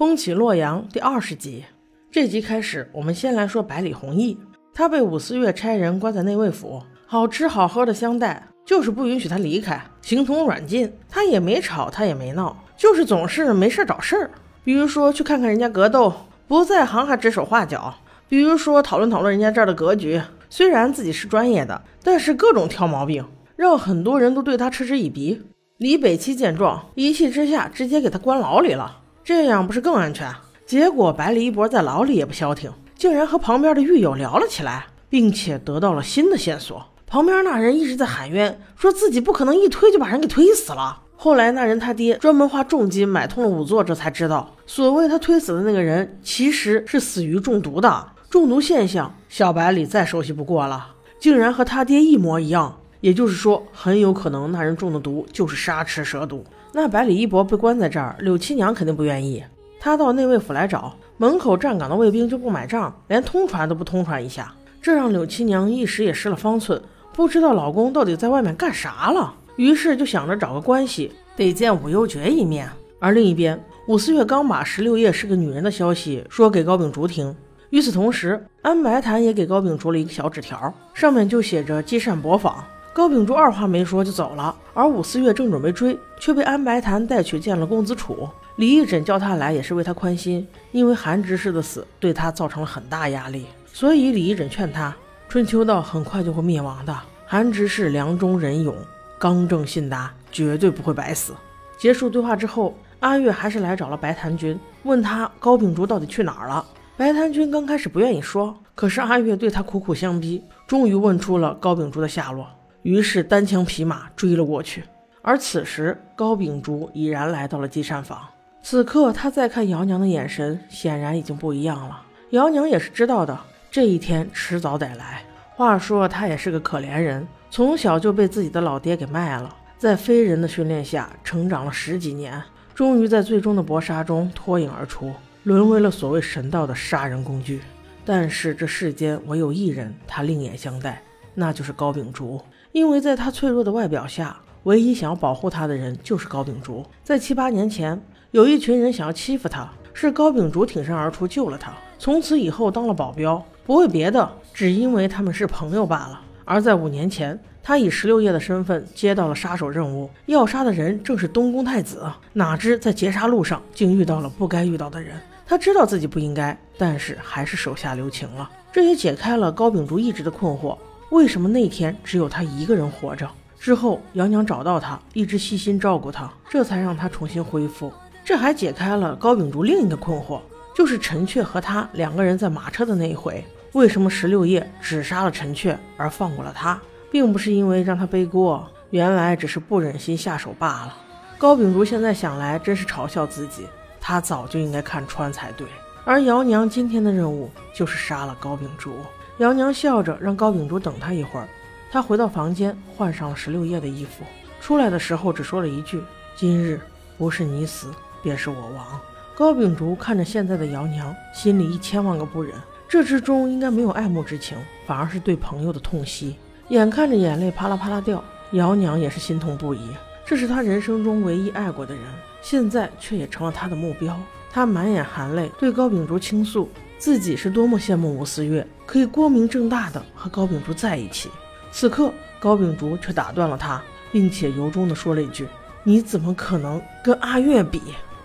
[0.00, 1.62] 风起洛阳第二十集，
[2.10, 4.38] 这集开始，我们先来说百里弘毅。
[4.72, 10.90] 他被武思月差人关在内卫府，好吃好喝的相待，就是不允许他离开，形同软禁。
[11.10, 14.30] 他也没吵，他也没闹，就是总是没事找事儿。
[14.64, 16.10] 比如说去看看人家格斗，
[16.48, 17.92] 不在行还指手画脚；
[18.26, 20.18] 比如说讨论讨论人家这儿的格局。
[20.48, 23.22] 虽然自己是专业的，但是各种挑毛病，
[23.54, 25.42] 让很多人都对他嗤之以鼻。
[25.76, 28.96] 李北七见状，一气之下直接给他关牢里了。
[29.32, 30.28] 这样不是更安全？
[30.66, 36.84] 结果百里一博在牢里也不消停，竟然和旁边的狱友聊了起来，并且得到了新的线索。
[37.06, 41.02] 旁边那人一直在喊冤，说自己不可能一推就把人给推死了。
[41.14, 48.04] 后来那人他爹专门花重金买通了仵作，这才知道，所谓他推死的那个人其实是死于中毒的。
[48.28, 50.88] 中毒现象，小百里再熟悉不过了，
[51.20, 52.79] 竟然和他爹一模一样。
[53.00, 56.44] 也就是说，很有可能那人中的毒就是沙池蛇毒。
[56.72, 59.42] 那百里一博被关在这儿，柳七娘肯定不愿意。
[59.80, 66.80] 她到内卫府来找，门口站岗的卫兵就不买账，连通传都不通传一下，这让柳七娘一时也失了方寸，
[67.12, 69.34] 不知道老公到底在外面干啥了。
[69.56, 72.68] 于是就想着找个关系，得见武幽爵一面。
[72.98, 77.34] 而另一边，武思月刚把十六夜是个女人的消息说给高秉烛听，
[77.70, 82.62] 与此同时，安白檀也给高秉烛了一个小纸条，上面就写着积善博坊。
[82.92, 88.28] 高秉烛二话没说就走了，而武思月正准备追，却被安白檀带去见了公子楚。
[88.56, 94.94] 李义诊叫他来也是为他宽心，因为韩执事的死对他造成了很大压力，所以李义诊劝他，
[95.28, 96.94] 春秋道很快就会灭亡的。
[97.24, 98.74] 韩执事良忠仁勇，
[99.18, 101.32] 刚正信达，绝对不会白死。
[101.78, 106.62] 结束对话之后，阿月还是来找了白檀君，问他高秉烛到底去哪儿了。
[106.96, 112.46] 白檀君刚开始不愿意说，可是阿月对他苦苦相逼，终于问出了高秉烛的下落。
[112.82, 114.84] 于是单枪匹马追了过去，
[115.22, 118.18] 而此时高秉烛已然来到了积善坊。
[118.62, 122.02] 此刻他在看姚娘的眼神显然已经不一样了。
[122.30, 123.38] 姚娘也是知道的，
[123.70, 125.22] 这一天迟早得来。
[125.56, 132.42] 话说他也是个可怜人，从小就被自己的老爹给卖了，在非人的训练下成长了十几年，
[132.74, 135.12] 终于在最终的搏杀中脱颖而出，
[135.42, 137.60] 沦为了所谓神道的杀人工具。
[138.04, 141.02] 但是这世间唯有一人，他另眼相待，
[141.40, 142.40] 那就是高秉烛。
[142.70, 146.84] 因为在他脆弱的外表下，唯一想要保护他的人就是高秉烛。
[147.02, 156.20] 在七八年前，有一群人想要欺负他，是高秉烛挺身而出救了他，从此以后当了保镖，不为别的，只因为他们是朋友罢了。
[156.44, 162.02] 而在五年前，他以十六夜的身份接到了杀手任务，要杀的人正是东宫太子。
[162.34, 168.48] 哪知在劫杀路上竟遇到了不该遇到的人，他知道自己不应该，但是还是手下留情了。
[168.72, 170.76] 这也解开了高秉烛一直的困惑。
[171.10, 173.28] 为什么那天只有他一个人活着？
[173.58, 177.92] 之后姚娘找到他，一直细心照顾他，这才让他重新恢复。
[178.24, 180.40] 这还解开了高秉烛另一个困惑，
[180.74, 190.96] 就是陈雀和他两个人在马车的那一回，为什么十六夜只杀了陈雀而放过了他，并不是因为让他背锅，原来只是不忍心下手罢了。
[191.36, 193.66] 高秉烛现在想来真是嘲笑自己，
[194.00, 195.66] 他早就应该看穿才对。
[196.04, 198.92] 而姚娘今天的任务就是杀了高秉烛。
[199.40, 201.48] 姚娘笑着让高秉烛等她一会儿，
[201.90, 204.22] 她回到房间，换上了十六夜的衣服。
[204.60, 205.98] 出来的时候只说了一句
[206.36, 206.78] ：“今日
[207.16, 207.90] 不是你死，
[208.22, 209.00] 便是我亡。”
[209.34, 212.52] 高秉烛看着现在的姚娘，心里一千万个不忍。
[212.86, 216.36] 这之中应该没有爱慕之情，反而是对朋友的痛惜。
[216.68, 219.80] 眼看着眼泪啪啦啪啦掉，姚娘也是心痛不已。
[220.26, 222.04] 这是她人生中唯一爱过的人，
[222.42, 224.14] 现在却也成了她的目标。
[224.52, 226.68] 她满眼含泪对高秉烛倾诉。
[227.00, 231.30] 自己是多么羡慕吴思月可以光明正大的和高秉烛在一起。
[231.72, 235.48] 此刻，高秉烛却打断了他，并且由衷的说了一句
[235.82, 237.80] ：“你怎么可能跟阿月比？”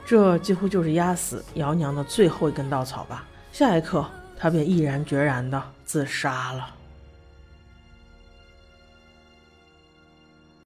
[0.06, 3.26] 这几乎就是压死姚娘的最后一根稻草吧。
[3.52, 4.06] 下一刻，
[4.38, 6.68] 他便毅然决然的自杀了。